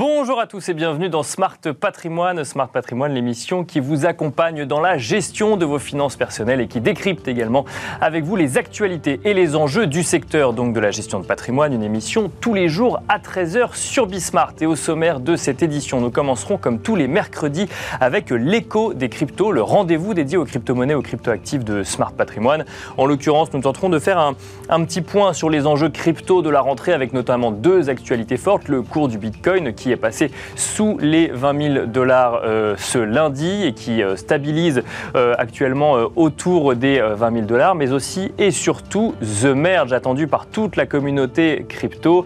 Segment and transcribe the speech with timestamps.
[0.00, 2.42] Bonjour à tous et bienvenue dans Smart Patrimoine.
[2.42, 6.80] Smart Patrimoine, l'émission qui vous accompagne dans la gestion de vos finances personnelles et qui
[6.80, 7.66] décrypte également
[8.00, 11.74] avec vous les actualités et les enjeux du secteur donc de la gestion de patrimoine.
[11.74, 14.54] Une émission tous les jours à 13h sur Bismart.
[14.62, 17.68] Et au sommaire de cette édition, nous commencerons comme tous les mercredis
[18.00, 22.64] avec l'écho des cryptos, le rendez-vous dédié aux crypto-monnaies, aux crypto-actifs de Smart Patrimoine.
[22.96, 24.34] En l'occurrence, nous tenterons de faire un,
[24.70, 28.68] un petit point sur les enjeux crypto de la rentrée avec notamment deux actualités fortes,
[28.68, 33.64] le cours du Bitcoin qui est passé sous les 20 000 dollars euh, ce lundi
[33.64, 34.82] et qui euh, stabilise
[35.16, 40.46] euh, actuellement autour des 20 000 dollars, mais aussi et surtout The Merge attendu par
[40.46, 42.24] toute la communauté crypto,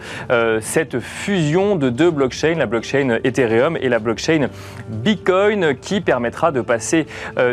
[0.60, 4.48] cette fusion de deux blockchains, la blockchain Ethereum et la blockchain
[4.88, 7.06] Bitcoin, qui permettra de passer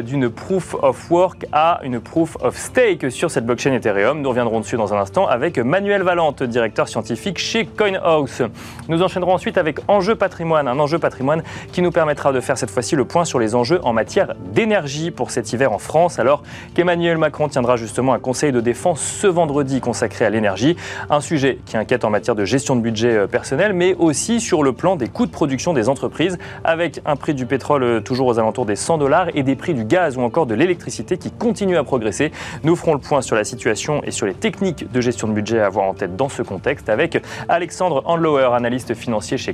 [0.03, 4.21] d'une proof of work à une proof of stake sur cette blockchain Ethereum.
[4.21, 8.43] Nous reviendrons dessus dans un instant avec Manuel Valente, directeur scientifique chez CoinHouse.
[8.87, 12.71] Nous enchaînerons ensuite avec enjeu patrimoine, un enjeu patrimoine qui nous permettra de faire cette
[12.71, 16.41] fois-ci le point sur les enjeux en matière d'énergie pour cet hiver en France, alors
[16.74, 20.76] qu'Emmanuel Macron tiendra justement un conseil de défense ce vendredi consacré à l'énergie,
[21.12, 24.63] un sujet qui inquiète en matière de gestion de budget euh, personnel, mais aussi sur
[24.63, 28.26] le plan des coûts de production des entreprises, avec un prix du pétrole euh, toujours
[28.26, 31.30] aux alentours des 100 dollars et des prix du gaz ou encore de l'électricité qui
[31.30, 32.32] continuent à progresser.
[32.63, 35.60] Nous ferons le point sur la situation et sur les techniques de gestion de budget
[35.60, 39.54] à avoir en tête dans ce contexte avec Alexandre Andlauer, analyste financier chez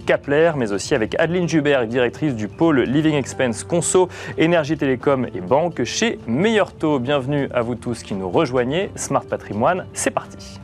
[0.55, 4.07] Mais aussi avec Adeline Jubert, directrice du pôle Living Expense Conso,
[4.37, 6.99] Énergie Télécom et Banque chez Meilleur Taux.
[6.99, 8.91] Bienvenue à vous tous qui nous rejoignez.
[8.95, 10.59] Smart Patrimoine, c'est parti.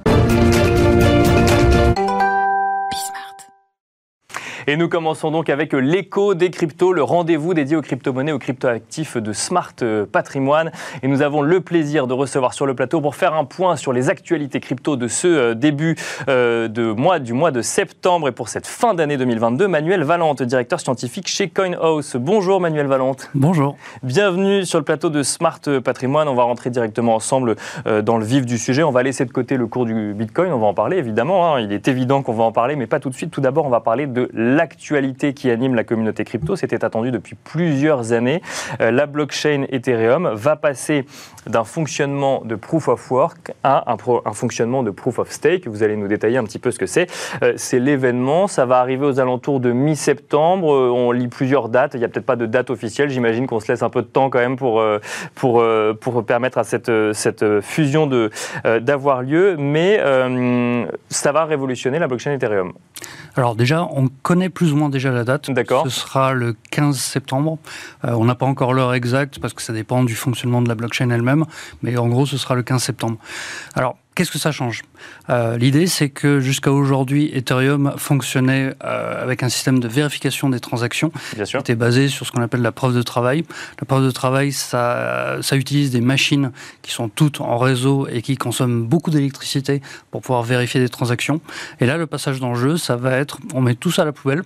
[4.65, 9.17] Et nous commençons donc avec l'écho des cryptos, le rendez-vous dédié aux crypto-monnaies, aux crypto-actifs
[9.17, 10.71] de Smart euh, Patrimoine.
[11.01, 13.91] Et nous avons le plaisir de recevoir sur le plateau pour faire un point sur
[13.91, 15.97] les actualités crypto de ce euh, début
[16.29, 20.41] euh, de mois, du mois de septembre et pour cette fin d'année 2022, Manuel Valente,
[20.43, 22.15] directeur scientifique chez CoinHouse.
[22.15, 23.29] Bonjour Manuel Valente.
[23.35, 23.75] Bonjour.
[24.01, 26.29] Bienvenue sur le plateau de Smart Patrimoine.
[26.29, 28.83] On va rentrer directement ensemble dans le vif du sujet.
[28.83, 31.55] On va laisser de côté le cours du Bitcoin, on va en parler évidemment.
[31.55, 31.59] Hein.
[31.59, 33.31] Il est évident qu'on va en parler, mais pas tout de suite.
[33.31, 36.55] Tout d'abord, on va parler de l'actualité qui anime la communauté crypto.
[36.55, 38.41] C'était attendu depuis plusieurs années.
[38.81, 41.05] Euh, la blockchain Ethereum va passer
[41.47, 45.67] d'un fonctionnement de proof of work à un, fonctionnement de proof of stake.
[45.67, 47.07] Vous allez nous détailler un petit peu ce que c'est.
[47.43, 48.47] Euh, c'est l'événement.
[48.47, 50.73] Ça va arriver aux alentours de mi-septembre.
[50.73, 51.95] Euh, on lit plusieurs dates.
[51.95, 53.09] Il n'y a peut-être pas de date officielle.
[53.09, 54.83] J'imagine qu'on se laisse un peu de temps quand même pour,
[55.35, 55.63] pour,
[55.99, 58.09] pour permettre à cette, cette fusion
[58.63, 59.55] d'avoir lieu.
[59.57, 60.01] Mais
[61.09, 62.73] ça va révolutionner la blockchain Ethereum.
[63.35, 65.51] Alors déjà, on connaît plus ou moins déjà la date.
[65.51, 65.83] D'accord.
[65.83, 67.57] Ce sera le 15 septembre.
[68.05, 70.75] Euh, on n'a pas encore l'heure exacte parce que ça dépend du fonctionnement de la
[70.75, 71.45] blockchain elle-même,
[71.81, 73.17] mais en gros, ce sera le 15 septembre.
[73.75, 74.83] Alors, Qu'est-ce que ça change?
[75.29, 80.59] Euh, L'idée, c'est que jusqu'à aujourd'hui, Ethereum fonctionnait euh, avec un système de vérification des
[80.59, 81.59] transactions Bien sûr.
[81.59, 83.43] qui était basé sur ce qu'on appelle la preuve de travail.
[83.79, 86.51] La preuve de travail, ça, ça utilise des machines
[86.83, 89.81] qui sont toutes en réseau et qui consomment beaucoup d'électricité
[90.11, 91.41] pour pouvoir vérifier des transactions.
[91.79, 94.43] Et là, le passage d'enjeu, ça va être, on met tout ça à la poubelle,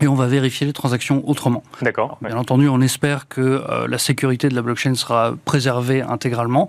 [0.00, 1.62] et on va vérifier les transactions autrement.
[1.82, 2.18] D'accord.
[2.20, 6.68] Bien entendu, on espère que euh, la sécurité de la blockchain sera préservée intégralement.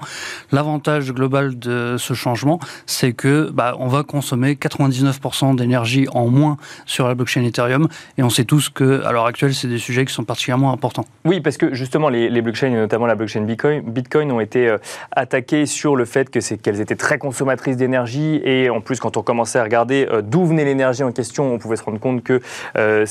[0.52, 6.58] L'avantage global de ce changement, c'est que bah, on va consommer 99% d'énergie en moins
[6.86, 10.06] sur la blockchain Ethereum, et on sait tous que, à l'heure actuelle, c'est des sujets
[10.06, 11.06] qui sont particulièrement importants.
[11.26, 14.68] Oui, parce que justement, les, les blockchains, et notamment la blockchain Bitcoin, Bitcoin ont été
[14.68, 14.78] euh,
[15.12, 19.18] attaquées sur le fait que c'est qu'elles étaient très consommatrices d'énergie, et en plus, quand
[19.18, 22.24] on commençait à regarder euh, d'où venait l'énergie en question, on pouvait se rendre compte
[22.24, 22.42] que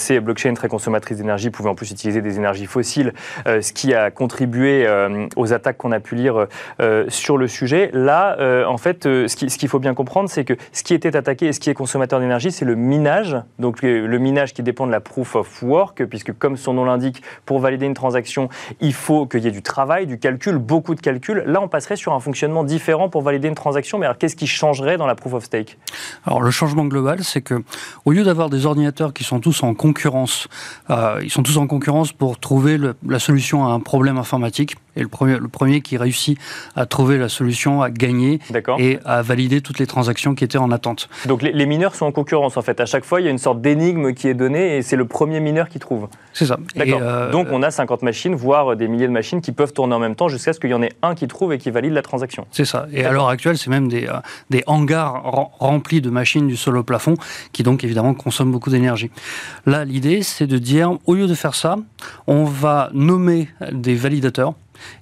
[0.06, 3.12] ces blockchains très consommatrices d'énergie pouvaient en plus utiliser des énergies fossiles,
[3.48, 6.46] euh, ce qui a contribué euh, aux attaques qu'on a pu lire
[6.80, 7.90] euh, sur le sujet.
[7.92, 8.36] Là,
[8.68, 11.60] en fait, ce qu'il faut bien comprendre, c'est que ce qui était attaqué et ce
[11.60, 13.36] qui est consommateur d'énergie, c'est le minage.
[13.58, 17.22] Donc le minage qui dépend de la proof of work, puisque comme son nom l'indique,
[17.44, 18.48] pour valider une transaction,
[18.80, 21.42] il faut qu'il y ait du travail, du calcul, beaucoup de calcul.
[21.46, 23.98] Là, on passerait sur un fonctionnement différent pour valider une transaction.
[23.98, 25.78] Mais alors, qu'est-ce qui changerait dans la proof of stake?
[26.24, 27.62] Alors, le changement global, c'est que
[28.04, 29.95] au lieu d'avoir des ordinateurs qui sont tous en concurrence
[30.90, 34.76] Euh, ils sont tous en concurrence pour trouver la solution à un problème informatique.
[34.96, 36.38] Et le premier, le premier qui réussit
[36.74, 38.40] à trouver la solution, à gagner
[38.78, 41.08] et à valider toutes les transactions qui étaient en attente.
[41.26, 42.80] Donc les, mineurs sont en concurrence en fait.
[42.80, 45.06] À chaque fois, il y a une sorte d'énigme qui est donnée et c'est le
[45.06, 46.08] premier mineur qui trouve.
[46.32, 46.58] C'est ça.
[46.74, 47.00] D'accord.
[47.02, 49.98] Euh, Donc on a 50 machines, voire des milliers de machines qui peuvent tourner en
[49.98, 52.02] même temps jusqu'à ce qu'il y en ait un qui trouve et qui valide la
[52.02, 52.46] transaction.
[52.50, 52.86] C'est ça.
[52.92, 54.14] Et à l'heure actuelle, c'est même des, euh,
[54.50, 55.22] des hangars
[55.58, 57.14] remplis de machines du sol au plafond
[57.52, 59.10] qui donc évidemment consomment beaucoup d'énergie.
[59.66, 61.76] Là, l'idée, c'est de dire, au lieu de faire ça,
[62.26, 64.54] on va nommer des validateurs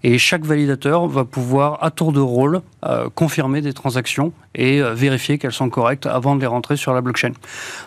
[0.02, 4.94] Et chaque validateur va pouvoir, à tour de rôle, euh, confirmer des transactions et euh,
[4.94, 7.32] vérifier qu'elles sont correctes avant de les rentrer sur la blockchain.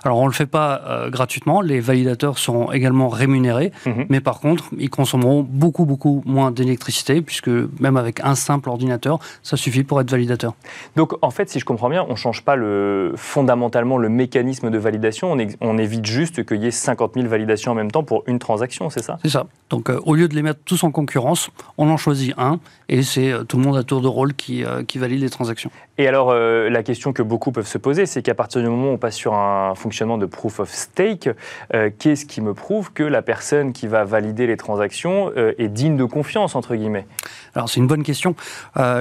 [0.04, 4.06] Alors on ne le fait pas euh, gratuitement, les validateurs seront également rémunérés, mhm.
[4.10, 7.50] mais par contre, ils consommeront beaucoup, beaucoup moins d'électricité, puisque
[7.80, 10.56] même avec un simple ordinateur, ça suffit pour être validateur.
[10.96, 14.70] Donc en fait, si je comprends bien, on ne change pas le, fondamentalement le mécanisme
[14.72, 18.04] de validation, on, on évite juste qu'il y ait 50 000 validations en même temps
[18.04, 19.20] pour une transaction, c'est ça?
[19.22, 19.46] C'est ça.
[19.70, 22.60] Donc au lieu de les mettre tous en concurrence, on en choisit un,
[22.90, 25.72] et c'est tout le monde à tour de rôle qui, qui valide les transactions.
[26.00, 28.90] Et alors, euh, la question que beaucoup peuvent se poser, c'est qu'à partir du moment
[28.90, 31.30] où on passe sur un fonctionnement de proof of stake,
[31.74, 35.70] euh, qu'est-ce qui me prouve que la personne qui va valider les transactions euh, est
[35.70, 37.08] digne de confiance, entre guillemets?
[37.56, 38.36] Alors, c'est une bonne question.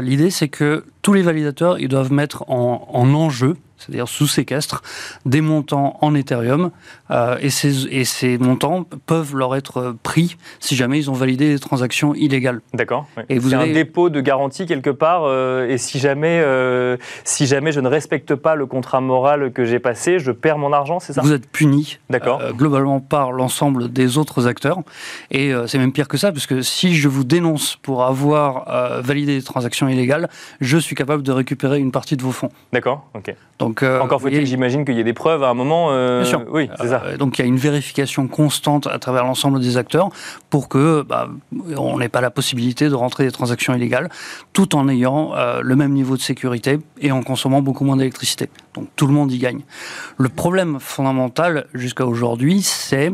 [0.01, 4.83] L'idée, c'est que tous les validateurs, ils doivent mettre en, en enjeu c'est-à-dire sous séquestre,
[5.25, 6.71] des montants en Ethereum,
[7.11, 11.53] euh, et, ces, et, ces, montants peuvent leur être pris si jamais ils ont validé
[11.53, 12.61] des transactions illégales.
[12.75, 13.07] D'accord.
[13.29, 17.47] Et vous avez un dépôt de garantie quelque part, euh, et si jamais, euh, si
[17.47, 21.01] jamais je ne respecte pas le contrat moral que j'ai passé, je perds mon argent,
[21.01, 21.23] c'est ça?
[21.23, 21.99] Vous êtes puni
[22.55, 24.81] globalement par l'ensemble des autres acteurs,
[25.31, 29.37] et c'est même pire que ça, parce que si je vous dénonce pour avoir validé
[29.37, 30.29] des transactions illégales,
[30.61, 32.51] je suis capable de récupérer une partie de vos fonds.
[32.73, 33.35] D'accord, ok.
[33.59, 35.89] Donc, euh, Encore faut-il, j'imagine, qu'il y ait des preuves à un moment.
[35.91, 36.45] Euh, Bien sûr.
[36.51, 37.03] Oui, c'est ça.
[37.05, 40.09] Euh, donc il y a une vérification constante à travers l'ensemble des acteurs
[40.51, 41.29] pour que bah,
[41.77, 44.09] on n'ait pas la possibilité de rentrer des transactions illégales,
[44.53, 48.49] tout en ayant le même niveau de sécurité et en consommant beaucoup moins d'électricité.
[48.75, 49.63] Donc tout le monde y gagne.
[50.19, 53.13] Le problème fondamental jusqu'à aujourd'hui, c'est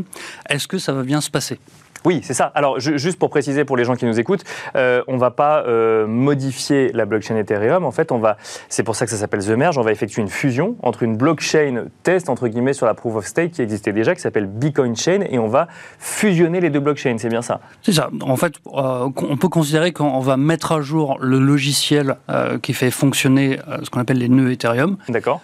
[0.48, 1.58] est-ce que ça va bien se passer?
[2.04, 2.50] Oui, c'est ça.
[2.54, 4.44] Alors, juste pour préciser pour les gens qui nous écoutent,
[4.76, 7.84] euh, on ne va pas euh, modifier la blockchain Ethereum.
[7.84, 8.36] En fait, on va,
[8.68, 9.78] c'est pour ça que ça s'appelle The Merge.
[9.78, 13.26] On va effectuer une fusion entre une blockchain test entre guillemets sur la proof of
[13.26, 15.68] stake qui existait déjà, qui s'appelle Bitcoin Chain, et on va
[15.98, 17.16] fusionner les deux blockchains.
[17.18, 18.10] C'est bien ça C'est ça.
[18.22, 22.16] En fait, euh, on peut considérer qu'on va mettre à jour le logiciel
[22.62, 24.96] qui fait fonctionner ce qu'on appelle les nœuds Ethereum.
[25.08, 25.40] D'accord.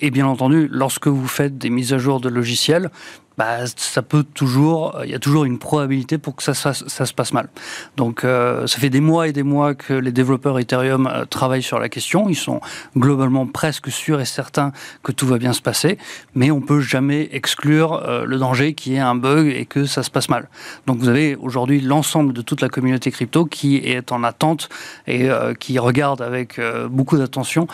[0.00, 2.90] et bien entendu, lorsque vous faites des mises à jour de logiciels,
[3.38, 7.32] bah, ça peut toujours, il y a toujours une probabilité pour que ça, se passe
[7.32, 7.48] mal.
[7.96, 11.62] Donc, euh, ça fait des mois et des mois que les développeurs Ethereum euh, travaillent
[11.62, 12.28] sur la question.
[12.28, 12.60] Ils sont
[12.96, 14.72] globalement presque sûrs et certains
[15.02, 15.98] que tout va bien se passer,
[16.34, 19.84] mais on peut jamais exclure euh, le danger qu'il y ait un bug et que
[19.84, 20.48] ça se passe mal.
[20.86, 24.68] Donc, vous avez aujourd'hui l'ensemble de toute la communauté crypto qui est en attente
[25.06, 25.28] et
[25.58, 26.60] qui regarde avec
[26.90, 27.66] beaucoup d'attention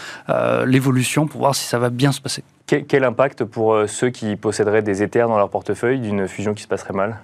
[0.66, 2.42] l'évolution pour voir si ça va bien se passer.
[2.66, 6.62] Quel, impact pour euh, ceux qui posséderaient des Ethers dans leur portefeuille d'une fusion qui
[6.62, 7.18] se passerait mal?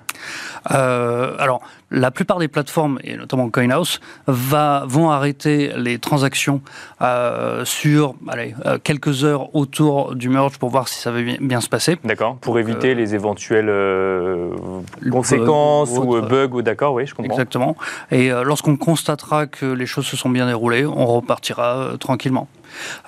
[0.72, 6.60] Euh, Alors, la plupart des plateformes, et notamment CoinHouse, va, vont arrêter les transactions
[7.00, 11.68] euh, sur allez, quelques heures autour du merge pour voir si ça va bien, se
[11.68, 11.96] passer.
[12.04, 13.72] D'accord, pour éviter les éventuelles
[15.10, 17.32] conséquences ou, bugs, ou d'accord, oui, je comprends.
[17.32, 17.76] Exactement.
[18.10, 22.48] Et lorsqu'on constatera que les choses se sont bien déroulées, on repartira tranquillement.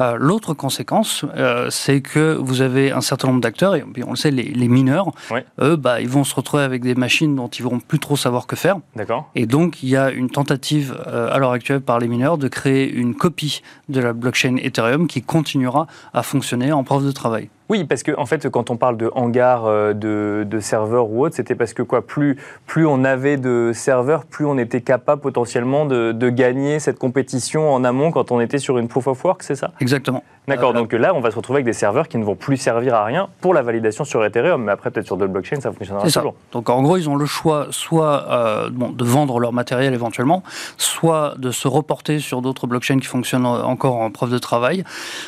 [0.00, 4.16] Euh, l'autre conséquence, euh, c'est que vous avez un certain nombre d'acteurs, et on le
[4.16, 5.12] sait, les, mineurs,
[5.60, 8.16] eux, bah, ils vont se retrouver avec des machines dont ils ne vont plus trop
[8.16, 8.76] savoir que faire.
[8.96, 9.30] D'accord.
[9.34, 12.48] Et donc, il y a une tentative euh, à l'heure actuelle par les mineurs de
[12.48, 17.48] créer une copie de la blockchain Ethereum qui continuera à fonctionner en preuve de travail.
[17.70, 21.36] Oui, parce que en fait, quand on parle de hangar euh, de, serveurs ou autre,
[21.36, 22.36] c'était parce que quoi, plus,
[22.66, 27.84] plus on avait de serveurs, plus on était capable potentiellement de, gagner cette compétition en
[27.84, 29.70] amont quand on était sur une proof of work, c'est ça?
[29.78, 30.24] Exactement.
[30.48, 32.56] D'accord, euh, donc là, on va se retrouver avec des serveurs qui ne vont plus
[32.56, 35.70] servir à rien pour la validation sur Ethereum, mais après, peut-être sur d'autres blockchains, ça
[35.70, 36.34] fonctionnera toujours.
[36.34, 36.38] Ça.
[36.52, 40.42] Donc en gros, ils ont le choix soit euh, bon, de vendre leur matériel éventuellement,
[40.76, 44.82] soit de se reporter sur d'autres blockchains qui fonctionnent encore en preuve de travail,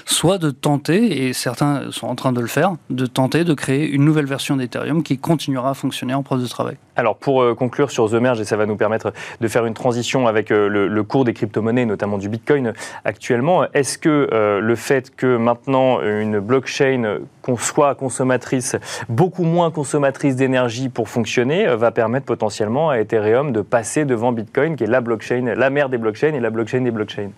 [0.06, 3.88] soit de tenter, et certains sont en train de le faire, de tenter de créer
[3.88, 6.76] une nouvelle version d'Ethereum qui continuera à fonctionner en preuve de travail.
[6.94, 9.72] Alors pour euh, conclure sur The Merge, et ça va nous permettre de faire une
[9.72, 14.76] transition avec euh, le, cours des crypto-monnaies, notamment du Bitcoin actuellement, est-ce que euh, le
[14.76, 17.20] fait que maintenant une blockchain
[17.58, 18.76] soit consommatrice,
[19.08, 24.76] beaucoup moins consommatrice d'énergie pour fonctionner, va permettre potentiellement à Ethereum de passer devant Bitcoin,
[24.76, 27.30] qui est la blockchain, la mère des blockchains et la blockchain des blockchains?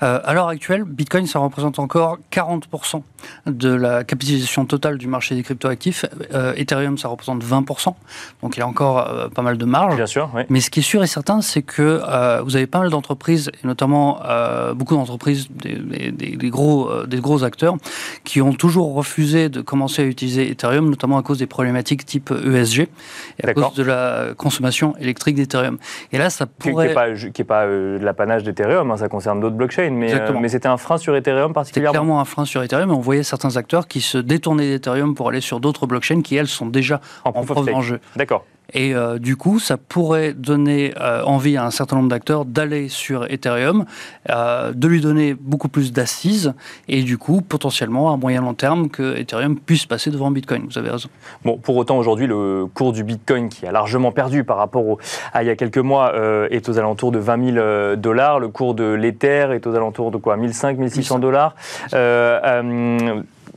[0.00, 3.02] À l'heure actuelle, Bitcoin, ça représente encore 40%
[3.46, 6.04] de la capitalisation totale du marché des cryptoactifs.
[6.56, 7.94] Ethereum, ça représente 20%.
[8.42, 9.96] Donc il y a encore euh, pas mal de marge.
[9.96, 12.80] Bien sûr, Mais ce qui est sûr et certain, c'est que euh, vous avez pas
[12.80, 17.76] mal d'entreprises, et notamment euh, beaucoup d'entreprises, des, gros, des gros acteurs,
[18.24, 22.30] qui ont toujours refusé de commencer à utiliser Ethereum, notamment à cause des problématiques type
[22.30, 25.78] ESG, et à cause de la consommation électrique d'Ethereum.
[26.12, 26.88] Et là, ça pourrait...
[26.88, 30.76] Qui n'est pas, pas l'apanage d'Ethereum, hein, ça concerne d'autres blockchains, mais, mais c'était un
[30.76, 31.92] frein sur Ethereum particulièrement.
[31.92, 35.14] C'était clairement un frein sur Ethereum, et on voyait certains acteurs qui se détournaient d'Ethereum
[35.14, 38.00] pour aller sur d'autres blockchains qui, elles, sont déjà en, en preuve d'enjeu.
[38.16, 38.44] D'accord.
[38.74, 43.84] Et du coup, ça pourrait donner envie à un certain nombre d'acteurs d'aller sur Ethereum,
[44.28, 46.54] de lui donner beaucoup plus d'assises
[46.88, 50.66] et du coup, potentiellement, à moyen long terme, que Ethereum puisse passer devant Bitcoin.
[50.66, 51.08] Vous avez raison.
[51.44, 54.98] Bon, pour autant, aujourd'hui, le cours du Bitcoin, qui a largement perdu par rapport
[55.32, 56.12] à il y a quelques mois,
[56.50, 58.40] est aux alentours de 20 000 dollars.
[58.40, 60.36] Le cours de l'Ether est aux alentours de quoi?
[60.36, 61.54] 1500, 1600 dollars.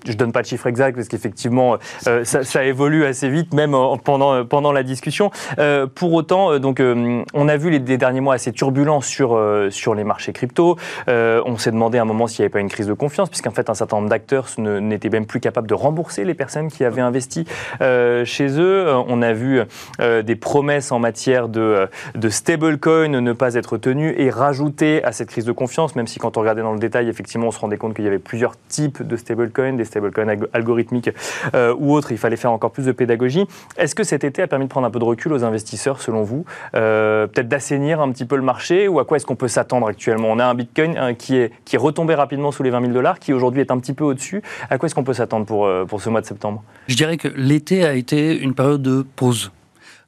[0.07, 3.53] Euh, euh, je donne pas de chiffre exact parce qu'effectivement euh, ça, évolue assez vite
[3.53, 5.31] même pendant pendant la discussion.
[5.60, 9.95] Euh, pour autant, euh, donc on a vu les, derniers mois assez turbulents sur sur
[9.95, 10.77] les marchés crypto.
[11.07, 13.51] on s'est demandé à un moment s'il n'y avait pas une crise de confiance puisqu'en
[13.51, 17.01] fait un certain nombre d'acteurs n'étaient même plus capables de rembourser les personnes qui avaient
[17.01, 17.45] investi
[17.79, 18.88] chez eux.
[19.07, 19.62] On a vu
[20.00, 25.29] des promesses en matière de de stablecoin ne pas être tenues et rajouter à cette
[25.29, 27.77] crise de confiance, même si quand on regardait dans le détail, effectivement, on se rendait
[27.77, 31.12] compte qu'il y avait plusieurs types de stablecoins, des stablecoins algorithmiques
[31.53, 33.45] euh, ou autres, il fallait faire encore plus de pédagogie.
[33.77, 36.23] Est-ce que cet été a permis de prendre un peu de recul aux investisseurs, selon
[36.23, 36.45] vous
[36.75, 39.88] euh, Peut-être d'assainir un petit peu le marché ou à quoi est-ce qu'on peut s'attendre
[39.88, 40.29] actuellement?
[40.31, 43.19] On a un Bitcoin hein, qui, est, qui retombé rapidement sous les 20 000 dollars,
[43.19, 44.41] qui aujourd'hui est un petit peu au-dessus.
[44.69, 46.63] À quoi est-ce qu'on peut s'attendre pour, euh, pour ce mois de septembre?
[46.88, 49.51] Je dirais que l'été a été une période de pause.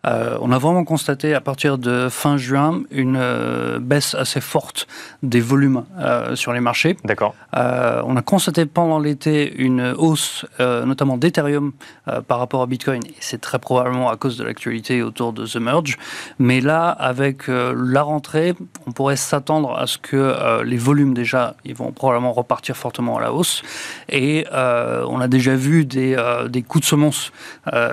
[0.05, 4.87] Euh, on a vraiment constaté à partir de fin juin une euh, baisse assez forte
[5.23, 6.97] des volumes euh, sur les marchés.
[7.03, 7.33] D'accord.
[7.53, 11.71] on a constaté pendant l'été une hausse, notamment d'Ethereum
[12.27, 13.01] par rapport à Bitcoin.
[13.05, 15.97] Et c'est très probablement à cause de l'actualité autour de The Merge.
[16.39, 18.53] Mais là, avec la rentrée,
[18.87, 23.21] on pourrait s'attendre à ce que les volumes déjà, ils vont probablement repartir fortement à
[23.21, 23.63] la hausse.
[24.09, 26.15] Et on a déjà vu des,
[26.49, 27.31] des coups de semonce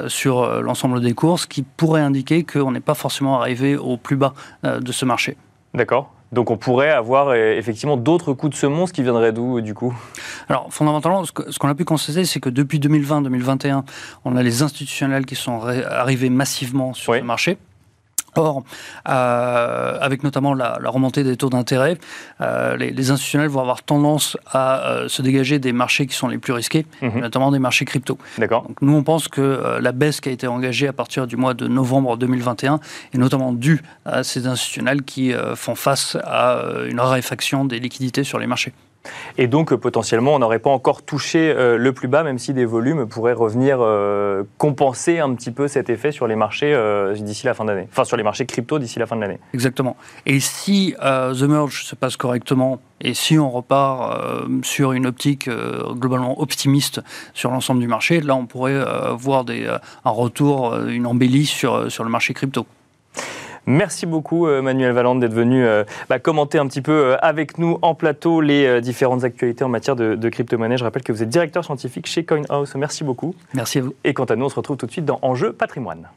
[0.08, 4.34] sur l'ensemble des courses qui pourraient indiquer qu'on n'est pas forcément arrivé au plus bas
[4.64, 5.36] euh, de ce marché.
[5.74, 6.12] D'accord.
[6.32, 9.94] Donc on pourrait avoir euh, effectivement d'autres coups de semonce qui viendraient d'où du coup?
[10.48, 13.82] Alors fondamentalement, ce qu'on a pu constater, c'est que depuis 2020-2021,
[14.24, 17.58] on a les institutionnels qui sont arrivés massivement sur le marché.
[18.34, 18.64] Or,
[19.08, 21.98] euh, avec notamment la, remontée des taux d'intérêt,
[22.40, 26.38] euh, les, institutionnels vont avoir tendance à euh, se dégager des marchés qui sont les
[26.38, 27.20] plus risqués, mhm.
[27.20, 28.16] notamment des marchés crypto.
[28.38, 28.66] D'accord.
[28.80, 31.68] nous, on pense que la baisse qui a été engagée à partir du mois de
[31.68, 32.80] novembre 2021
[33.12, 38.38] est notamment due à ces institutionnels qui font face à une raréfaction des liquidités sur
[38.38, 38.72] les marchés.
[39.38, 42.64] Et donc, potentiellement, on n'aurait pas encore touché euh, le plus bas, même si des
[42.64, 47.46] volumes pourraient revenir euh, compenser un petit peu cet effet sur les marchés euh, d'ici
[47.46, 47.88] la fin d'année.
[47.90, 49.38] Enfin, sur les marchés crypto d'ici la fin de l'année.
[49.54, 49.96] Exactement.
[50.26, 54.18] Et si The Merge se passe correctement, et si on repart
[54.62, 55.50] sur une optique
[55.94, 57.00] globalement optimiste
[57.34, 58.80] sur l'ensemble du marché, là, on pourrait
[59.14, 59.44] voir
[60.04, 62.66] un retour, une embellie sur, sur le marché crypto.
[63.66, 67.58] Merci beaucoup euh, Manuel Valente d'être venu euh, bah, commenter un petit peu euh, avec
[67.58, 70.76] nous en plateau les différentes actualités en matière de, de crypto-monnaie.
[70.76, 72.74] Je rappelle que vous êtes directeur scientifique chez CoinHouse.
[72.74, 73.34] Merci beaucoup.
[73.54, 73.94] Merci à vous.
[74.04, 76.08] Et quant à nous, on se retrouve tout de suite dans Enjeu patrimoine.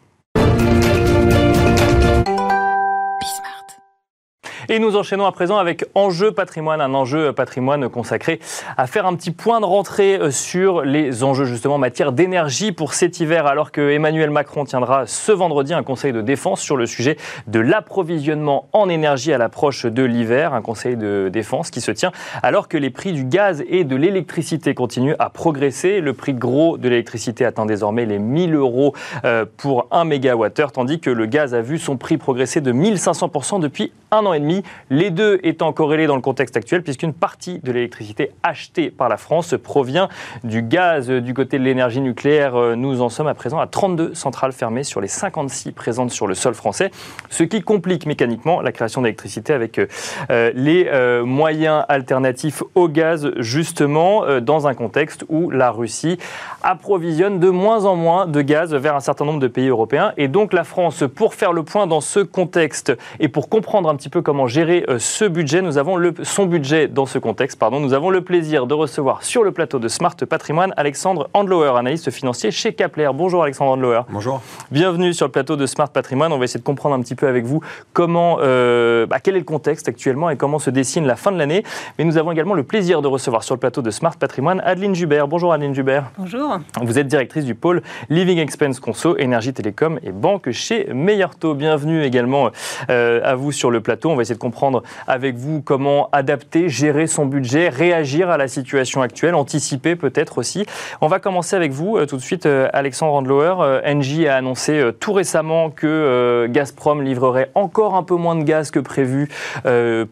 [4.67, 8.39] Et nous enchaînons à présent avec Enjeu patrimoine, un enjeu patrimoine consacré
[8.77, 12.71] à faire un petit point de rentrée euh, sur les enjeux justement en matière d'énergie
[12.71, 16.77] pour cet hiver, alors que Emmanuel Macron tiendra ce vendredi un conseil de défense sur
[16.77, 17.17] le sujet
[17.47, 22.11] de l'approvisionnement en énergie à l'approche de l'hiver, un conseil de défense qui se tient
[22.41, 26.01] alors que les prix du gaz et de l'électricité continuent à progresser.
[26.01, 28.93] Le prix gros de l'électricité atteint désormais les 1000 euros
[29.25, 33.59] euh, pour 1 mégawattheure, tandis que le gaz a vu son prix progresser de 1500%
[33.59, 34.54] depuis un an et demi,
[34.89, 39.17] les deux étant corrélés dans le contexte actuel, puisqu'une partie de l'électricité achetée par la
[39.17, 40.09] France provient
[40.43, 42.55] du gaz du côté de l'énergie nucléaire.
[42.55, 46.27] Euh, nous en sommes à présent à 32 centrales fermées sur les 56 présentes sur
[46.27, 46.91] le sol français,
[47.29, 49.87] ce qui complique mécaniquement la création d'électricité avec euh,
[50.29, 50.85] euh, les
[51.23, 56.17] moyens alternatifs au gaz, justement, dans un contexte où la Russie
[56.63, 60.13] approvisionne de moins en moins de gaz vers un certain nombre de pays européens.
[60.17, 63.95] Et donc la France, pour faire le point dans ce contexte et pour comprendre un
[63.95, 65.61] petit peu comment gérer euh, ce budget.
[65.61, 67.57] Nous avons le, son budget dans ce contexte.
[67.59, 67.79] Pardon.
[67.79, 72.11] Nous avons le plaisir de recevoir sur le plateau de Smart Patrimoine Alexandre Andlauer, analyste
[72.11, 73.09] financier chez Kapler.
[73.13, 74.01] Bonjour Alexandre Andlauer.
[74.09, 74.41] Bonjour.
[74.71, 76.31] Bienvenue sur le plateau de Smart Patrimoine.
[76.33, 77.61] On va essayer de comprendre un petit peu avec vous
[77.93, 81.37] comment, euh, bah, quel est le contexte actuellement et comment se dessine la fin de
[81.37, 81.63] l'année.
[81.97, 84.95] Mais nous avons également le plaisir de recevoir sur le plateau de Smart Patrimoine Adeline
[84.95, 85.27] Jubert.
[85.27, 86.11] Bonjour Adeline Jubert.
[86.17, 86.59] Bonjour.
[86.81, 91.53] Vous êtes directrice du pôle Living Expense Conso, Énergie Télécom et Banque chez Meilleur Taux.
[91.53, 92.49] Bienvenue également
[92.89, 94.09] euh, à vous sur le plateau.
[94.09, 98.47] On va essayer de comprendre avec vous comment adapter, gérer son budget, réagir à la
[98.47, 100.65] situation actuelle, anticiper peut-être aussi.
[101.01, 103.81] On va commencer avec vous tout de suite, Alexandre Randlower.
[103.85, 108.79] Engie a annoncé tout récemment que Gazprom livrerait encore un peu moins de gaz que
[108.79, 109.29] prévu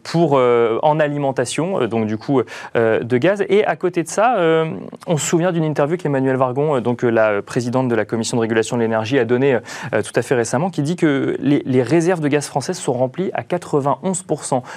[0.02, 2.42] pour, en alimentation, donc du coup
[2.74, 3.44] de gaz.
[3.48, 4.36] Et à côté de ça,
[5.06, 8.76] on se souvient d'une interview qu'Emmanuel Vargon, donc la présidente de la Commission de régulation
[8.76, 9.58] de l'énergie, a donnée
[9.92, 13.42] tout à fait récemment, qui dit que les, réserves de gaz françaises sont remplies à
[13.42, 14.13] 91%.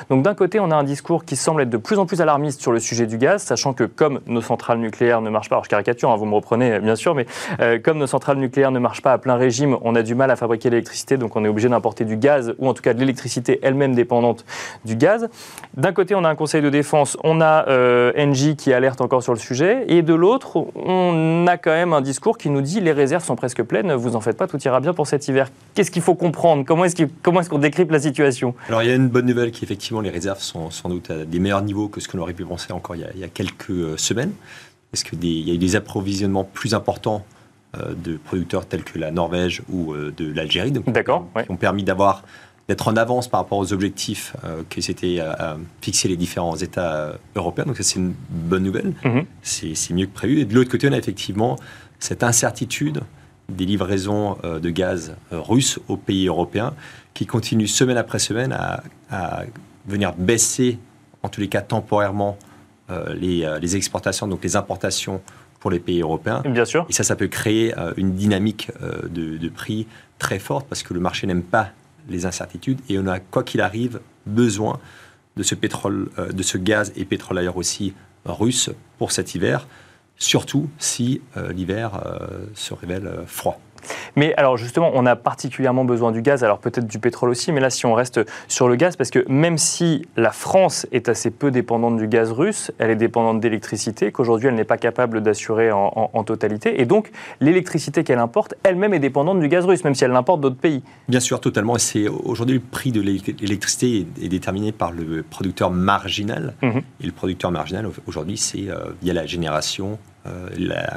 [0.10, 2.62] Donc d'un côté, on a un discours qui semble être de plus en plus alarmiste
[2.62, 5.64] sur le sujet du gaz, sachant que comme nos centrales nucléaires ne marchent pas, alors
[5.64, 7.26] je caricature, hein, vous me reprenez bien sûr, mais
[7.60, 10.32] euh, comme nos centrales nucléaires ne marchent pas à plein régime, on a du mal
[10.32, 13.00] à fabriquer l'électricité, donc on est obligé d'importer du gaz, ou en tout cas de
[13.00, 14.46] l'électricité elle-même dépendante
[14.86, 15.30] du gaz.
[15.76, 19.24] D'un côté, on a un conseil de défense, on a euh, Engie qui alerte encore
[19.24, 22.82] sur le sujet, et de l'autre, on a quand même un discours qui nous dit
[22.82, 25.50] les réserves sont presque pleines, vous en faites pas, tout ira bien pour cet hiver.
[25.74, 26.66] Qu'est-ce qu'il faut comprendre?
[26.66, 28.54] Comment est-ce qu'on décrypte la situation?
[28.68, 31.26] Alors il y a une bonne nouvelle qui effectivement les réserves sont sans doute à
[31.26, 33.70] des meilleurs niveaux que ce que l'on aurait pu penser encore il y a, quelques
[33.70, 34.32] euh, semaines.
[34.92, 37.26] Parce qu'il y a eu des approvisionnements plus importants
[37.78, 42.24] euh, de producteurs tels que la Norvège ou euh, de l'Algérie, qui ont permis d'avoir
[42.70, 44.36] d'être en avance par rapport aux objectifs
[44.70, 45.22] que s'étaient
[45.80, 47.64] fixés les différents États européens.
[47.64, 48.92] Donc ça, c'est une bonne nouvelle.
[49.06, 49.26] Mm-hmm.
[49.42, 50.42] C'est mieux que prévu.
[50.42, 51.56] Et de l'autre côté, on a effectivement
[52.00, 53.00] cette incertitude
[53.50, 56.74] des livraisons euh, de gaz euh, russes aux pays européens
[57.14, 58.84] qui continuent semaine après semaine à,
[59.88, 60.78] venir baisser,
[61.24, 62.38] en tous les cas temporairement,
[62.90, 65.22] euh, les, exportations, donc les importations
[65.60, 66.44] pour les pays européens.
[66.46, 66.86] Bien sûr.
[66.90, 68.70] Et ça, ça peut créer une dynamique
[69.10, 69.88] de, prix
[70.20, 71.70] très forte parce que le marché n'aime pas
[72.10, 74.80] les incertitudes et on a, quoi qu'il arrive, besoin
[75.38, 77.94] de ce pétrole, de ce gaz et pétrole ailleurs aussi
[78.26, 79.66] russe pour cet hiver
[80.18, 83.60] surtout si euh, l'hiver euh, se révèle euh, froid.
[84.16, 87.60] Mais alors justement, on a particulièrement besoin du gaz, alors peut-être du pétrole aussi, mais
[87.60, 91.32] là si on reste sur le gaz, parce que même si la France est assez
[91.32, 95.72] peu dépendante du gaz russe, elle est dépendante d'électricité, qu'aujourd'hui elle n'est pas capable d'assurer
[95.72, 100.04] en, totalité, et donc l'électricité qu'elle importe, elle-même est dépendante du gaz russe, même si
[100.04, 100.84] elle l'importe d'autres pays.
[101.08, 101.78] Bien sûr, totalement.
[101.78, 106.82] C'est aujourd'hui le prix de l'électricité est, déterminé par le producteur marginal, mhm.
[107.02, 110.50] et le producteur marginal aujourd'hui c'est euh, via la génération, euh,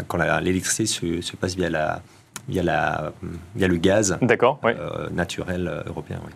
[0.09, 2.03] quand l'électricité se, se passe via la
[2.49, 3.13] il y a, la,
[3.55, 6.19] il y a le gaz euh, naturel euh, européen.
[6.25, 6.33] Oui.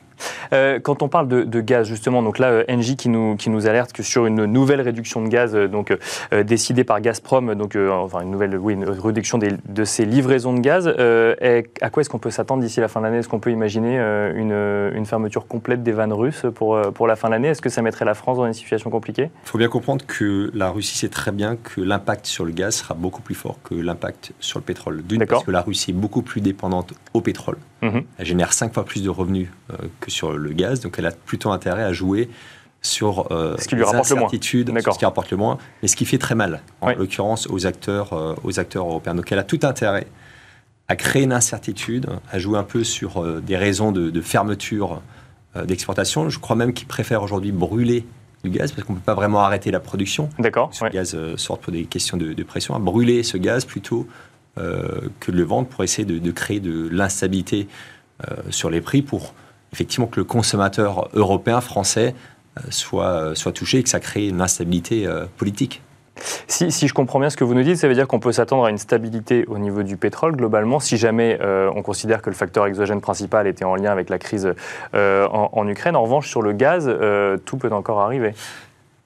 [0.54, 3.66] Euh, quand on parle de, gaz, justement, donc là, euh, Engie qui nous, qui nous
[3.66, 5.96] alerte que sur une nouvelle réduction de gaz, euh, donc
[6.44, 10.86] décidée par Gazprom, donc enfin une nouvelle, oui, une réduction de ces livraisons de gaz.
[10.88, 13.18] à quoi est-ce qu'on peut s'attendre d'ici la fin de l'année?
[13.18, 13.98] Est-ce qu'on peut imaginer
[14.34, 14.52] une,
[14.94, 17.48] une, fermeture complète des vannes russes pour, pour la fin de l'année?
[17.48, 19.30] Est-ce que ça mettrait la France dans une situation compliquée?
[19.44, 22.76] Il faut bien comprendre que la Russie sait très bien que l'impact sur le gaz
[22.76, 25.02] sera beaucoup plus fort que l'impact sur le pétrole.
[25.02, 27.56] D'une, parce que la Russie est beaucoup plus dépendante au pétrole.
[27.82, 28.02] Mhm.
[28.18, 29.48] Elle génère cinq fois plus de revenus
[30.00, 32.28] que sur le gaz, donc elle a plutôt intérêt à jouer
[32.84, 34.28] sur euh, ce qui lui rapporte le moins.
[34.30, 38.12] ce qui rapporte le moins, mais ce qui fait très mal, en l'occurrence aux acteurs,
[38.12, 39.14] euh, aux acteurs européens.
[39.14, 40.06] Donc elle a tout intérêt
[40.86, 45.02] à créer une incertitude, à jouer un peu sur euh, des raisons de, fermeture
[45.66, 46.28] d'exportation.
[46.28, 48.04] Je crois même qu'ils préfèrent aujourd'hui brûler
[48.42, 50.28] du gaz parce qu'on ne peut pas vraiment arrêter la production.
[50.38, 50.70] D'accord.
[50.82, 52.74] Le gaz sort pour des questions de, pression.
[52.74, 54.08] À brûler ce gaz plutôt
[54.56, 57.68] que de le vendre pour essayer de, de créer de l'instabilité
[58.50, 59.32] sur les prix pour
[59.74, 62.14] effectivement que le consommateur européen, français,
[62.56, 65.82] euh, soit, euh, soit touché et que ça crée une instabilité euh, politique.
[66.46, 68.30] Si, si, je comprends bien ce que vous nous dites, ça veut dire qu'on peut
[68.30, 72.36] s'attendre à une stabilité au niveau du pétrole globalement, si jamais on considère que le
[72.36, 74.54] facteur exogène principal était en lien avec la crise
[74.94, 75.96] en, Ukraine.
[75.96, 76.88] En revanche, sur le gaz,
[77.44, 78.32] tout peut encore arriver.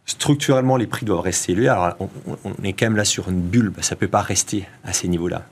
[0.04, 1.68] Structurellement, les prix doivent rester élevés.
[1.68, 1.96] Alors,
[2.44, 3.72] on, est quand même là sur une bulle.
[3.80, 5.44] Ça ne peut pas rester à ces niveaux-là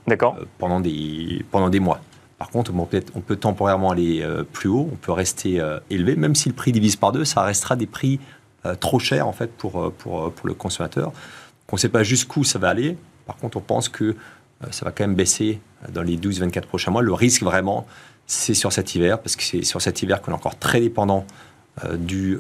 [0.59, 2.01] pendant, des, pendant des mois.
[2.39, 5.79] Par contre, on peut, on peut temporairement aller euh, plus haut, on peut rester euh,
[5.89, 8.21] élevé, même si le prix divise par deux, ça restera des prix
[8.67, 11.13] euh, trop chers en fait pour, pour, pour le consommateur.
[11.73, 12.97] On ne sait pas jusqu'où ça va aller.
[13.27, 14.15] Par contre, on pense que
[14.71, 15.61] ça va quand même baisser
[15.93, 17.03] dans les 12-24 prochains mois.
[17.03, 17.87] Le risque vraiment,
[18.27, 21.27] c'est sur cet hiver, parce que c'est sur cet hiver qu'on est encore très dépendant
[21.99, 22.39] du,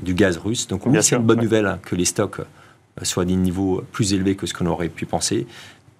[0.00, 0.68] du gaz russe.
[0.68, 2.40] Donc oui, c'est une bonne nouvelle hein, que les stocks
[3.02, 5.46] soient à des niveaux plus élevés que ce qu'on aurait pu penser,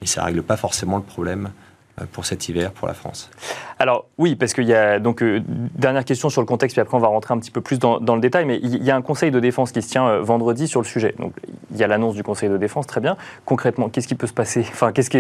[0.01, 1.51] mais ça ne règle pas forcément le problème
[2.07, 3.31] pour cet hiver pour la France
[3.79, 6.97] Alors oui, parce qu'il y a donc euh, dernière question sur le contexte, puis après
[6.97, 9.03] on va rentrer un petit peu plus dans, le détail, mais il y a un
[9.03, 11.15] Conseil de défense qui se tient euh, vendredi sur le sujet.
[11.19, 11.33] Donc
[11.73, 13.17] il y a l'annonce du Conseil de défense, très bien.
[13.45, 14.61] Concrètement, qu'est-ce qui peut se passer?
[14.69, 15.11] Enfin, qu'est-ce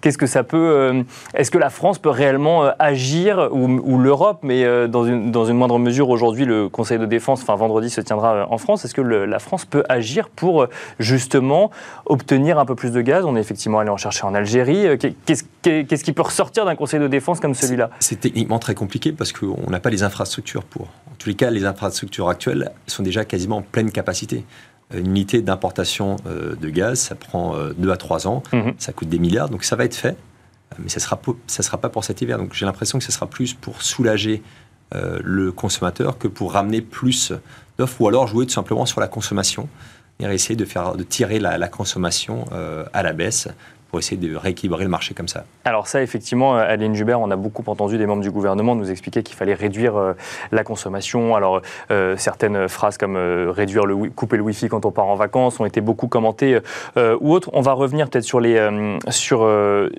[0.00, 1.04] qu'est-ce que ça peut
[1.34, 5.78] Est-ce que la France peut réellement agir ou, l'Europe, mais dans une dans une moindre
[5.78, 8.84] mesure aujourd'hui le Conseil de défense, enfin vendredi se tiendra en France.
[8.84, 10.66] Est-ce que la France peut agir pour
[10.98, 11.70] justement
[12.06, 13.24] obtenir un peu plus de gaz?
[13.24, 14.86] On est effectivement allé en chercher en Algérie.
[14.98, 19.12] Qu'est-ce qu'est-ce qui peut ressortir d'un conseil de défense comme celui-là C'est techniquement très compliqué
[19.12, 20.84] parce qu'on n'a pas les infrastructures pour.
[20.84, 24.46] En tous les cas, les infrastructures actuelles sont déjà quasiment en pleine capacité.
[24.90, 28.72] Une unité d'importation euh, de gaz, ça prend 2 à 3 ans, mhm.
[28.78, 30.16] ça coûte des milliards, donc ça va être fait,
[30.78, 32.38] mais ça ne sera, ça sera pas pour cet hiver.
[32.38, 34.42] Donc j'ai l'impression que ce sera plus pour soulager
[34.94, 37.34] le consommateur que pour ramener plus
[37.76, 39.68] d'offres, ou alors jouer tout simplement sur la consommation
[40.20, 42.46] et essayer de, faire, de tirer la, consommation
[42.94, 43.48] à la baisse
[43.90, 45.44] pour essayer de rééquilibrer le marché comme ça.
[45.64, 49.22] Alors ça, effectivement, Aline Jubert, on a beaucoup entendu des membres du gouvernement nous expliquer
[49.22, 50.12] qu'il fallait réduire euh,
[50.52, 51.34] la consommation.
[51.34, 55.14] Alors euh, certaines phrases comme euh, réduire le couper le Wi-Fi quand on part en
[55.14, 56.58] vacances ont été beaucoup commentées
[56.96, 57.50] ou autres.
[57.52, 58.58] On va revenir peut-être sur les
[59.08, 59.48] sur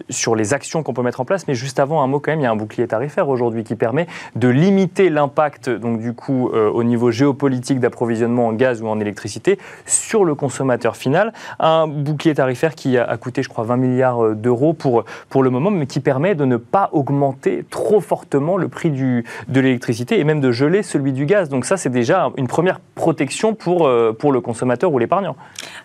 [0.10, 2.39] sur les actions qu'on peut mettre en place, mais juste avant un mot quand même,
[2.39, 6.49] il y a un bouclier tarifaire aujourd'hui qui permet de limiter l'impact donc du coup
[6.49, 11.34] au niveau géopolitique d'approvisionnement en gaz ou en électricité sur le consommateur final.
[11.60, 15.50] Un bouclier tarifaire qui a coûté, je crois, 20 milliards euh, d'euros pour, pour le
[15.50, 20.20] moment, mais qui permet de ne pas augmenter trop fortement le prix du, de l'électricité
[20.20, 21.50] et même de geler celui du gaz.
[21.50, 25.36] Donc ça, c'est déjà une première protection pour, euh, pour le consommateur ou l'épargnant.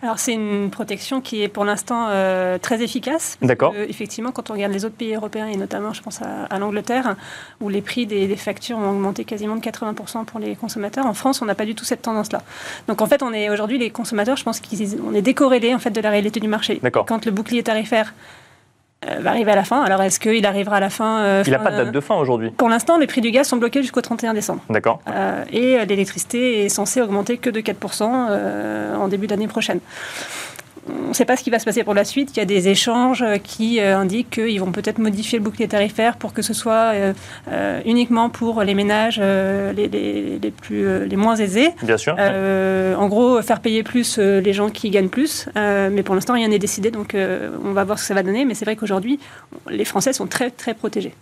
[0.02, 3.38] Alors c'est une protection qui est pour l'instant euh, très efficace.
[3.42, 3.74] D'accord.
[3.88, 7.16] Effectivement, quand on regarde les autres pays européens, et notamment je pense à, l'Angleterre,
[7.60, 11.14] où les prix des, des, factures ont augmenté quasiment de 80% pour les consommateurs, en
[11.14, 12.42] France, on n'a pas du tout cette tendance-là.
[12.88, 15.90] Donc en fait, on est aujourd'hui, les consommateurs, je pense qu'on est décorrélés en fait,
[15.90, 16.80] de la réalité du marché.
[16.82, 17.06] D'accord.
[17.06, 18.14] Quand le bouclier tarifaire faire
[19.08, 19.82] euh, va arriver à la fin.
[19.82, 22.14] Alors, est-ce qu'il arrivera à la fin euh, Il n'a pas de date de fin
[22.16, 22.50] aujourd'hui.
[22.50, 24.62] Pour l'instant, les prix du gaz sont bloqués jusqu'au 31 décembre.
[24.70, 25.00] D'accord.
[25.08, 28.04] Euh, et l'électricité est censée augmenter que de 4%
[28.96, 29.80] en début d'année prochaine
[30.88, 32.30] on ne sait pas ce qui va se passer pour la suite.
[32.36, 36.16] Il y a des échanges qui euh, indiquent qu'ils vont peut-être modifier le bouclier tarifaire
[36.16, 37.12] pour que ce soit euh,
[37.50, 41.70] euh, uniquement pour les ménages les, plus, les moins aisés.
[41.82, 42.16] Bien sûr.
[42.18, 45.48] En gros, faire payer plus les gens qui gagnent plus.
[45.54, 47.16] mais pour l'instant, rien n'est décidé, donc
[47.64, 48.44] on va voir ce que ça va donner.
[48.44, 49.18] Mais c'est vrai qu'aujourd'hui,
[49.70, 51.14] les Français sont très, très protégés.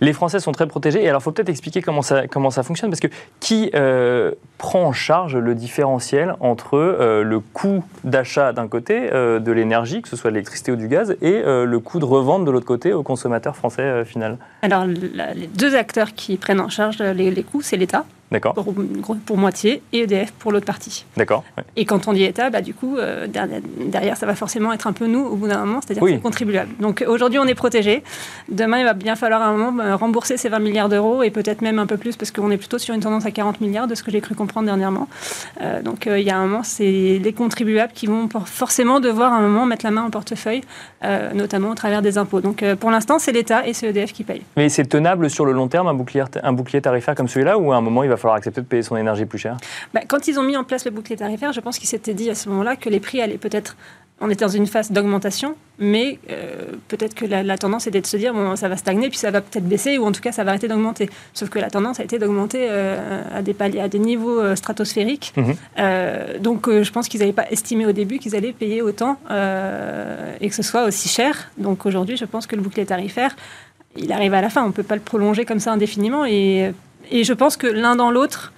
[0.00, 1.02] Les Français sont très protégés.
[1.02, 3.08] Et alors, il faut peut-être expliquer comment ça, comment ça fonctionne, parce que
[3.40, 9.38] qui euh, prend en charge le différentiel entre euh, le coût d'achat d'un côté euh,
[9.38, 12.50] de l'énergie, que ce soit l'électricité ou du gaz, et le coût de revente de
[12.50, 14.38] l'autre côté au consommateur français final?
[14.62, 18.04] Alors, les deux acteurs qui prennent en charge les coûts, c'est l'État.
[18.30, 18.54] D'accord.
[18.54, 18.72] Pour,
[19.26, 21.04] pour, moitié et EDF pour l'autre partie.
[21.16, 21.42] D'accord.
[21.74, 24.92] Et quand on dit État, bah, du coup, euh, derrière, ça va forcément être un
[24.92, 26.70] peu nous au bout d'un moment, c'est-à-dire les contribuables.
[26.78, 28.04] Donc aujourd'hui, on est protégé.
[28.48, 31.30] Demain, il va bien falloir à un moment euh, rembourser ces 20 milliards d'euros et
[31.30, 33.88] peut-être même un peu plus parce qu'on est plutôt sur une tendance à 40 milliards
[33.88, 35.08] de ce que j'ai cru comprendre dernièrement.
[35.60, 39.36] Euh, donc il y a un moment, c'est les contribuables qui vont forcément devoir à
[39.36, 40.62] un moment mettre la main en portefeuille,
[41.34, 42.40] notamment au travers des impôts.
[42.40, 44.42] Donc pour l'instant, c'est l'État et c'est EDF qui paye.
[44.56, 47.72] Mais c'est tenable sur le long terme, un bouclier, un bouclier tarifaire comme celui-là, ou
[47.72, 49.56] à un moment, il va falloir accepter de payer son énergie plus cher
[49.94, 52.30] bah, Quand ils ont mis en place le bouclier tarifaire, je pense qu'ils s'étaient dit
[52.30, 53.76] à ce moment-là que les prix allaient peut-être
[54.22, 58.18] on était dans une phase d'augmentation, mais euh, peut-être que la, tendance était de se
[58.18, 60.44] dire bon, ça va stagner, puis ça va peut-être baisser, ou en tout cas ça
[60.44, 61.08] va arrêter d'augmenter.
[61.32, 65.32] Sauf que la tendance a été d'augmenter euh, à, des à des niveaux euh, stratosphériques.
[65.36, 65.54] Mhm.
[66.40, 69.18] donc je pense qu'ils n'avaient pas estimé au début qu'ils allaient payer autant
[70.40, 71.50] et que ce soit aussi cher.
[71.56, 73.34] Donc aujourd'hui, je pense que le bouclier tarifaire,
[73.96, 74.62] il arrive à la fin.
[74.62, 76.24] On ne peut pas le prolonger comme ça indéfiniment.
[76.26, 76.72] Et
[77.10, 78.52] et je pense que l'un dans l'autre,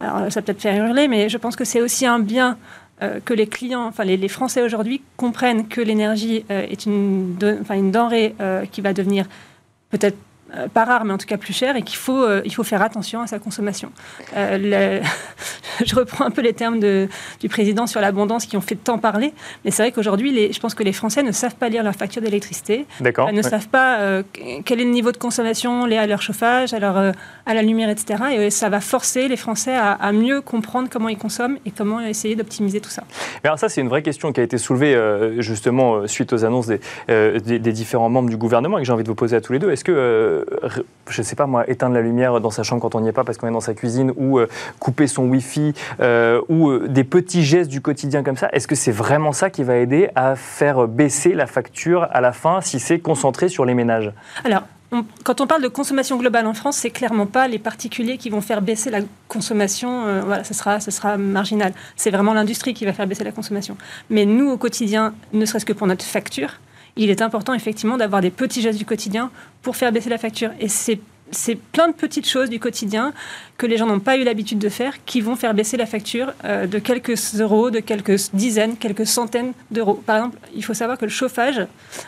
[0.00, 2.56] alors ça peut être faire hurler, mais je pense que c'est aussi un bien
[3.02, 7.36] euh, que les clients, enfin les, Français aujourd'hui comprennent que l'énergie euh, est une,
[7.70, 9.26] une denrée euh, qui va devenir
[9.90, 10.16] peut-être
[10.54, 12.62] euh, pas rare, mais en tout cas plus cher, et qu'il faut, euh, il faut
[12.62, 13.90] faire attention à sa consommation.
[14.36, 15.00] Euh,
[15.84, 17.08] je reprends un peu les termes de,
[17.40, 19.32] du président sur l'abondance qui ont fait tant parler,
[19.64, 22.22] mais c'est vrai qu'aujourd'hui, je pense que les Français ne savent pas lire leur facture
[22.22, 24.22] d'électricité, ne savent pas
[24.64, 27.90] quel est le niveau de consommation lié à leur chauffage, à, leur, à la lumière,
[27.90, 28.22] etc.
[28.32, 32.36] Et ça va forcer les Français à, mieux comprendre comment ils consomment et comment essayer
[32.36, 33.02] d'optimiser tout ça.
[33.42, 34.96] Mais alors ça, c'est une vraie question qui a été soulevée
[35.38, 39.02] justement suite aux annonces des, des, des, différents membres du gouvernement et que j'ai envie
[39.02, 39.70] de vous poser à tous les deux.
[39.70, 40.35] Est-ce que
[41.08, 43.12] je ne sais pas moi, éteindre la lumière dans sa chambre quand on n'y est
[43.12, 46.88] pas parce qu'on est dans sa cuisine, ou euh, couper son Wi-Fi, euh, ou euh,
[46.88, 50.10] des petits gestes du quotidien comme ça, est-ce que c'est vraiment ça qui va aider
[50.14, 54.12] à faire baisser la facture à la fin si c'est concentré sur les ménages?
[54.44, 54.62] Alors,
[55.24, 58.40] quand on parle de consommation globale en France, c'est clairement pas les particuliers qui vont
[58.40, 60.22] faire baisser la consommation.
[60.24, 61.72] voilà, ce sera, ce sera marginal.
[61.96, 63.76] C'est vraiment l'industrie qui va faire baisser la consommation.
[64.10, 66.60] Mais nous, au quotidien, ne serait-ce que pour notre facture,
[66.96, 69.30] il est important effectivement d'avoir des petits gestes du quotidien
[69.62, 70.50] pour faire baisser la facture.
[70.60, 73.12] Et c'est c'est plein de petites choses du quotidien
[73.58, 76.32] que les gens n'ont pas eu l'habitude de faire qui vont faire baisser la facture
[76.44, 79.94] euh, de quelques euros, de quelques dizaines, quelques centaines d'euros.
[80.06, 81.66] Par exemple, il faut savoir que le chauffage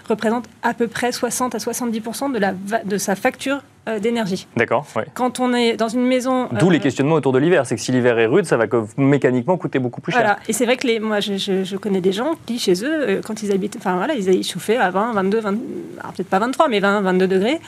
[0.08, 2.52] représente à peu près 60 à 70 de, la,
[2.84, 3.62] de sa facture
[4.00, 4.46] d'énergie.
[4.56, 4.86] D'accord.
[5.14, 6.48] Quand on est dans une maison.
[6.52, 7.66] D'où les questionnements autour de l'hiver.
[7.66, 10.20] C'est que si l'hiver est rude, ça va mécaniquement coûter beaucoup plus cher.
[10.20, 10.38] Voilà.
[10.48, 13.52] Et c'est vrai que les, moi, je, connais des gens qui, chez eux, quand ils
[13.52, 17.26] habitent, enfin voilà, ils chauffaient à 20, 22, 20, peut-être pas 23, mais 20, 22
[17.26, 17.60] degrés.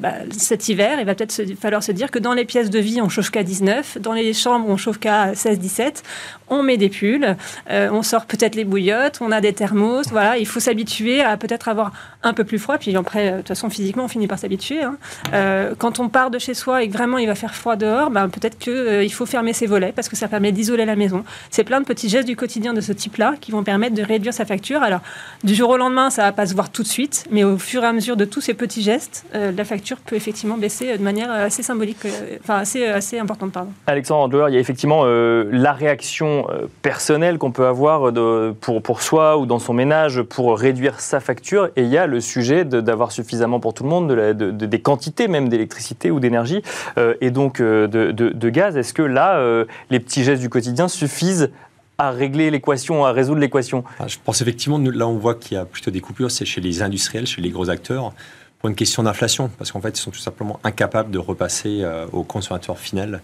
[0.00, 3.00] Bah, cet hiver, il va peut-être falloir se dire que dans les pièces de vie,
[3.00, 6.02] on chauffe qu'à 19, dans les chambres, on chauffe qu'à 16, 17.
[6.50, 7.36] On met des pulls,
[7.70, 10.08] on sort peut-être les bouillottes, on a des thermos.
[10.10, 12.78] Voilà, il faut s'habituer à peut-être avoir un peu plus froid.
[12.78, 14.82] Puis après, de toute façon, physiquement, on finit par s'habituer.
[14.82, 14.96] Hein.
[15.32, 18.10] Euh, quand on part de chez soi et que vraiment il va faire froid dehors,
[18.10, 21.24] ben, peut-être qu'il euh, faut fermer ses volets parce que ça permet d'isoler la maison.
[21.50, 24.34] C'est plein de petits gestes du quotidien de ce type-là qui vont permettre de réduire
[24.34, 24.82] sa facture.
[24.82, 25.00] Alors,
[25.44, 27.84] du jour au lendemain, ça va pas se voir tout de suite, mais au fur
[27.84, 31.02] et à mesure de tous ces petits gestes, euh, la facture peut effectivement baisser de
[31.02, 31.98] manière assez symbolique,
[32.42, 33.52] enfin assez, assez importante.
[33.52, 33.70] Pardon.
[33.86, 36.46] Alexandre il y a effectivement la réaction
[36.82, 41.20] personnelle qu'on peut avoir de, pour, pour soi ou dans son ménage pour réduire sa
[41.20, 44.80] facture, et il y a le sujet d'avoir suffisamment pour tout le monde de, des
[44.80, 46.62] quantités même d'électricité ou d'énergie
[46.96, 48.76] euh, et donc euh, de, gaz.
[48.76, 51.50] Est-ce que là, euh, les petits gestes du quotidien suffisent
[51.98, 53.84] à régler l'équation, à résoudre l'équation?
[53.98, 56.60] Ah, Je pense effectivement, là on voit qu'il y a plutôt des coupures, c'est chez
[56.60, 58.12] les industriels, chez les gros acteurs,
[58.58, 62.22] pour une question d'inflation, parce qu'en fait ils sont tout simplement incapables de repasser au
[62.22, 63.20] consommateur final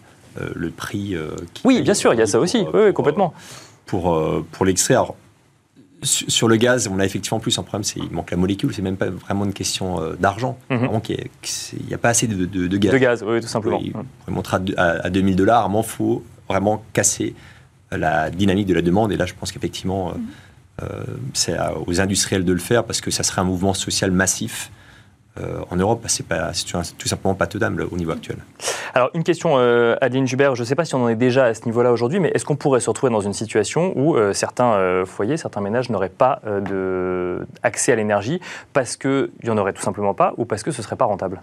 [0.54, 1.16] le prix.
[1.54, 3.32] Qui oui, bien sûr, il y a ça aussi, oui, complètement.
[3.86, 4.20] Pour,
[4.50, 4.96] pour l'extrait,
[6.04, 8.82] sur le gaz, on a effectivement plus un problème, c'est il manque la molécule, c'est
[8.82, 10.58] même pas vraiment une question euh, d'argent.
[10.70, 10.88] Mhm.
[11.08, 12.92] Il n'y a, pas assez de, gaz.
[12.92, 13.80] De gaz, oui, tout simplement.
[14.24, 17.34] Faut montrer à, à, 2000 dollars, il faut vraiment casser
[17.90, 19.12] la dynamique de la demande.
[19.12, 20.14] Et là, je pense qu'effectivement,
[20.82, 24.70] euh, c'est aux industriels de le faire parce que ça serait un mouvement social massif
[25.40, 26.24] euh, en Europe, c'est
[26.96, 28.36] tout simplement pas tenable au niveau actuel.
[28.94, 31.46] Alors, une question, euh, Adeline Jubert, je ne sais pas si on en est déjà
[31.46, 34.32] à ce niveau-là aujourd'hui, mais est-ce qu'on pourrait se retrouver dans une situation où euh,
[34.32, 36.40] certains foyers, certains ménages n'auraient pas
[37.62, 38.40] accès à l'énergie
[38.72, 41.04] parce qu'il n'y en aurait tout simplement pas ou parce que ce ne serait pas
[41.04, 41.40] rentable?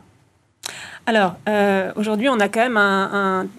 [1.05, 1.35] Alors,
[1.95, 3.49] aujourd'hui, on a quand même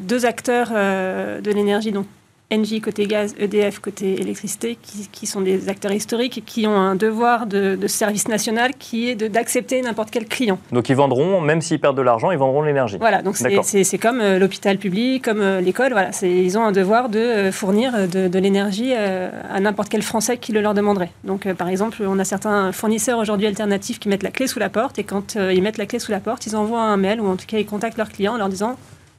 [0.00, 2.06] deux acteurs de l'énergie, donc
[2.52, 4.76] Engie côté gaz, EDF côté électricité,
[5.12, 9.14] qui, sont des acteurs historiques et qui ont un devoir de, service national qui est
[9.14, 10.58] d'accepter n'importe quel client.
[10.72, 12.96] Donc ils vendront, même s'ils perdent de l'argent, ils vendront l'énergie.
[12.98, 17.08] Voilà, donc c'est comme euh, l'hôpital public, comme euh, l'école, voilà, ils ont un devoir
[17.08, 21.10] de euh, fournir de, l'énergie à n'importe quel Français qui le leur demanderait.
[21.24, 24.70] Donc par exemple, on a certains fournisseurs aujourd'hui alternatifs qui mettent la clé sous la
[24.70, 27.28] porte et quand ils mettent la clé sous la porte, ils envoient un mail ou
[27.28, 28.76] en tout cas ils contactent leurs clients en leur disant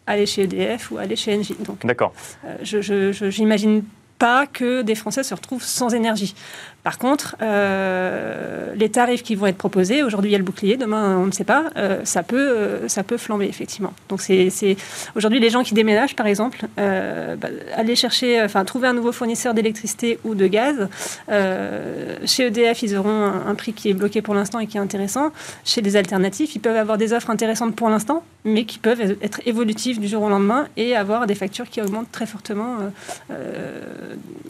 [0.08, 1.56] aller chez EDF ou aller chez Engie.
[1.84, 2.14] D'accord.
[2.46, 3.84] Euh, je n'imagine
[4.22, 6.36] pas que des Français se retrouvent sans énergie.
[6.84, 10.78] Par contre, euh, les tarifs qui vont être proposés, aujourd'hui il y a le bouclier,
[10.78, 13.94] demain on ne sait pas, euh, ça, peut, euh, ça peut flamber effectivement.
[14.10, 14.50] Donc c'est,
[15.16, 19.54] aujourd'hui les gens qui déménagent par exemple, bah, aller chercher, enfin trouver un nouveau fournisseur
[19.54, 20.88] d'électricité ou de gaz.
[22.26, 25.32] chez EDF ils auront un, prix qui est bloqué pour l'instant et qui est intéressant.
[25.64, 29.42] Chez les alternatifs, ils peuvent avoir des offres intéressantes pour l'instant, mais qui peuvent être
[29.46, 32.78] évolutives du jour au lendemain et avoir des factures qui augmentent très fortement,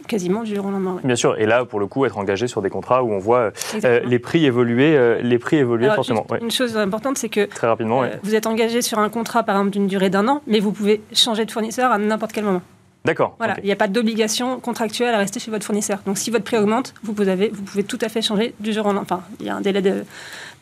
[0.08, 0.98] quasiment du jour au lendemain.
[1.04, 3.52] Bien sûr, et là pour le coup être engagé sur des contrats où on voit
[3.84, 6.26] euh, les prix évoluer, euh, les prix évoluer forcément.
[6.40, 9.56] Une chose importante, c'est que Très rapidement, euh, vous êtes engagé sur un contrat, par
[9.56, 12.62] exemple, d'une durée d'un an, mais vous pouvez changer de fournisseur à n'importe quel moment.
[13.04, 13.34] D'accord.
[13.38, 15.98] Voilà, il n'y a pas d'obligation contractuelle à rester chez votre fournisseur.
[16.06, 18.86] Donc si votre prix augmente, vous pouvez, vous pouvez tout à fait changer du jour
[18.86, 19.02] au lendemain.
[19.02, 20.04] Enfin, il y a un délai de,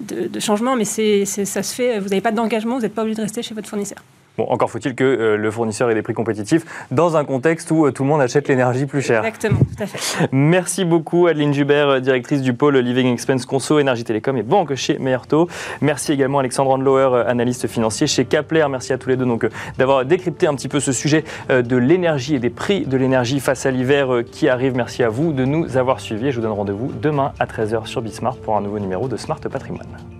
[0.01, 1.99] de, changement, mais c'est, ça se fait.
[1.99, 3.99] Vous n'avez pas d'engagement, vous n'êtes pas obligé de rester chez votre fournisseur.
[4.40, 7.85] Bon, encore faut-il que euh, le fournisseur ait des prix compétitifs dans un contexte où
[7.85, 9.22] euh, tout le monde achète l'énergie plus chère.
[9.22, 10.29] Exactement, tout à fait.
[10.33, 14.74] Merci beaucoup Adeline Jubert, euh, directrice du pôle Living Expense Conso, Énergie Télécom et Banque
[14.76, 15.46] chez Meyerto.
[15.83, 18.64] Merci également Alexandre Andlauer, analyste financier chez Kapler.
[18.70, 22.35] Merci à tous les deux donc d'avoir décrypté un petit peu ce sujet de l'énergie
[22.35, 24.74] et des prix de l'énergie face à l'hiver qui arrive.
[24.74, 28.00] Merci à vous de nous avoir suivis je vous donne rendez-vous demain à 13h sur
[28.00, 30.19] Bismart pour un nouveau numéro de Smart Patrimoine.